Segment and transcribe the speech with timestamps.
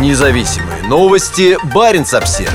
[0.00, 1.56] Независимые новости.
[1.72, 2.52] Барин обсерва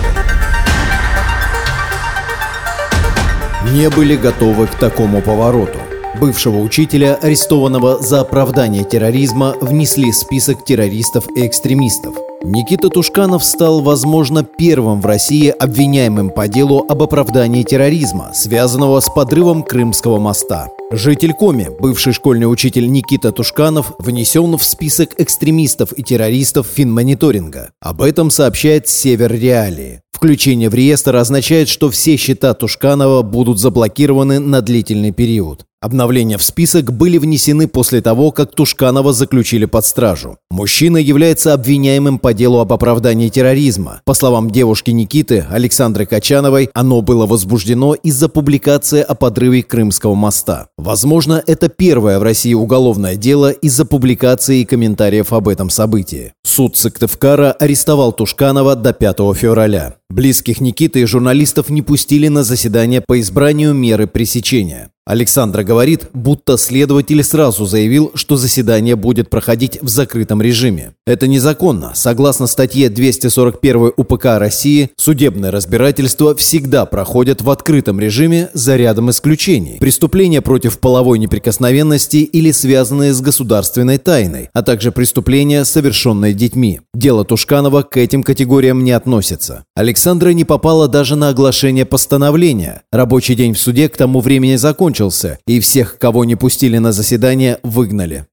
[3.71, 5.79] Не были готовы к такому повороту.
[6.19, 12.15] Бывшего учителя, арестованного за оправдание терроризма, внесли в список террористов и экстремистов.
[12.43, 19.09] Никита Тушканов стал, возможно, первым в России обвиняемым по делу об оправдании терроризма, связанного с
[19.09, 20.69] подрывом Крымского моста.
[20.91, 27.71] Житель Коми, бывший школьный учитель Никита Тушканов, внесен в список экстремистов и террористов финмониторинга.
[27.81, 30.01] Об этом сообщает Север Реалии.
[30.11, 35.65] Включение в реестр означает, что все счета Тушканова будут заблокированы на длительный период.
[35.81, 40.37] Обновления в список были внесены после того, как Тушканова заключили под стражу.
[40.51, 44.01] Мужчина является обвиняемым по делу об оправдании терроризма.
[44.03, 50.67] По словам девушки Никиты, Александры Качановой, оно было возбуждено из-за публикации о подрыве Крымского моста.
[50.77, 56.33] Возможно, это первое в России уголовное дело из-за публикации и комментариев об этом событии.
[56.43, 59.95] Суд Сыктывкара арестовал Тушканова до 5 февраля.
[60.09, 64.89] Близких Никиты и журналистов не пустили на заседание по избранию меры пресечения.
[65.09, 70.93] Александра говорит, будто следователь сразу заявил, что заседание будет проходить в закрытом режиме.
[71.07, 71.93] Это незаконно.
[71.95, 79.79] Согласно статье 241 УПК России, судебное разбирательство всегда проходят в открытом режиме за рядом исключений.
[79.79, 86.81] Преступления против половой неприкосновенности или связанные с государственной тайной, а также преступления, совершенные детьми.
[86.93, 89.63] Дело Тушканова к этим категориям не относится.
[89.75, 92.83] Александра не попала даже на оглашение постановления.
[92.91, 96.91] Рабочий день в суде к тому времени закончился закончился, и всех, кого не пустили на
[96.91, 98.25] заседание, выгнали.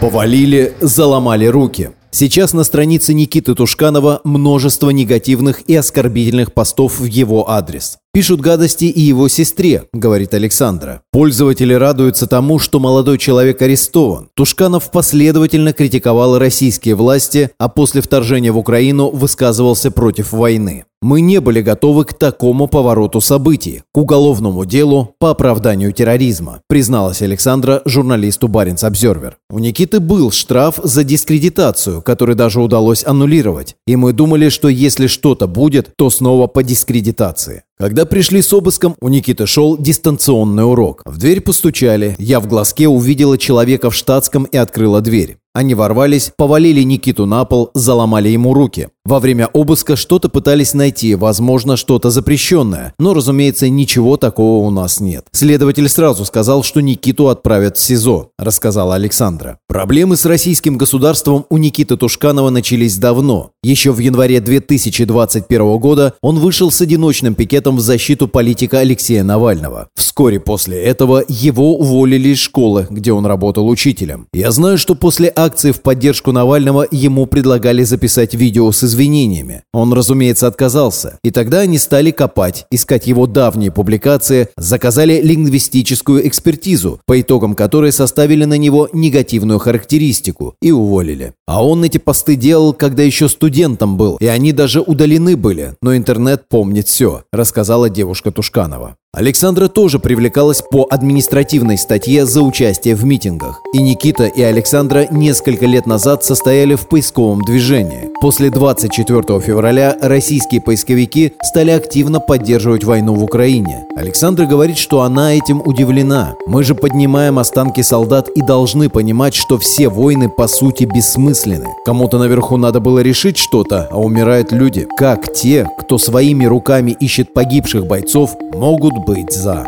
[0.00, 1.90] Повалили, заломали руки.
[2.14, 7.98] Сейчас на странице Никиты Тушканова множество негативных и оскорбительных постов в его адрес.
[8.12, 11.00] Пишут гадости и его сестре, говорит Александра.
[11.10, 14.28] Пользователи радуются тому, что молодой человек арестован.
[14.34, 20.84] Тушканов последовательно критиковал российские власти, а после вторжения в Украину высказывался против войны.
[21.02, 27.22] Мы не были готовы к такому повороту событий, к уголовному делу по оправданию терроризма, призналась
[27.22, 29.36] Александра журналисту Баренц Обзервер.
[29.50, 33.74] У Никиты был штраф за дискредитацию, который даже удалось аннулировать.
[33.84, 37.64] И мы думали, что если что-то будет, то снова по дискредитации.
[37.80, 41.02] Когда пришли с обыском, у Никиты шел дистанционный урок.
[41.04, 42.14] В дверь постучали.
[42.20, 45.38] Я в глазке увидела человека в штатском и открыла дверь.
[45.52, 48.90] Они ворвались, повалили Никиту на пол, заломали ему руки.
[49.04, 55.00] Во время обыска что-то пытались найти, возможно, что-то запрещенное, но, разумеется, ничего такого у нас
[55.00, 55.26] нет.
[55.32, 59.58] Следователь сразу сказал, что Никиту отправят в СИЗО, рассказала Александра.
[59.66, 63.50] Проблемы с российским государством у Никиты Тушканова начались давно.
[63.64, 69.88] Еще в январе 2021 года он вышел с одиночным пикетом в защиту политика Алексея Навального.
[69.96, 74.28] Вскоре после этого его уволили из школы, где он работал учителем.
[74.32, 79.62] Я знаю, что после акции в поддержку Навального ему предлагали записать видео с извинениями.
[79.72, 81.18] Он, разумеется, отказался.
[81.24, 87.92] И тогда они стали копать, искать его давние публикации, заказали лингвистическую экспертизу, по итогам которой
[87.92, 91.32] составили на него негативную характеристику и уволили.
[91.46, 95.96] А он эти посты делал, когда еще студентом был, и они даже удалены были, но
[95.96, 98.96] интернет помнит все, рассказала девушка Тушканова.
[99.14, 103.60] Александра тоже привлекалась по административной статье за участие в митингах.
[103.74, 108.08] И Никита, и Александра несколько лет назад состояли в поисковом движении.
[108.22, 113.84] После 24 февраля российские поисковики стали активно поддерживать войну в Украине.
[113.96, 116.34] Александра говорит, что она этим удивлена.
[116.46, 121.68] «Мы же поднимаем останки солдат и должны понимать, что все войны по сути бессмысленны.
[121.84, 124.88] Кому-то наверху надо было решить что-то, а умирают люди.
[124.96, 129.66] Как те, кто своими руками ищет погибших бойцов, могут быть за.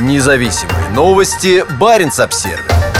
[0.00, 1.64] Независимые новости.
[1.78, 2.93] Барин обсервис